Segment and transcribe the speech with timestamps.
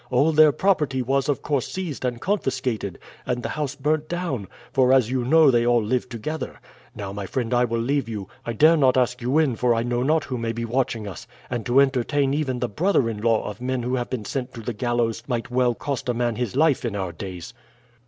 [0.09, 4.91] All their property was, of course, seized and confiscated, and the house burnt down; for,
[4.91, 6.59] as you know, they all lived together.
[6.95, 8.27] Now, my friend, I will leave you.
[8.43, 11.27] I dare not ask you in for I know not who may be watching us,
[11.51, 14.61] and to entertain even the brother in law of men who have been sent to
[14.61, 17.53] the gallows might well cost a man his life in our days."